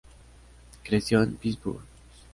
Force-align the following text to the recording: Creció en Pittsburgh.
Creció 0.83 1.21
en 1.21 1.35
Pittsburgh. 1.35 1.79